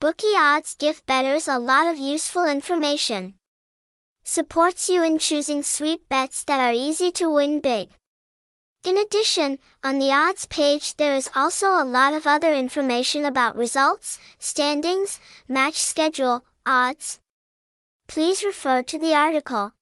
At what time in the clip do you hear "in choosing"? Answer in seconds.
5.04-5.62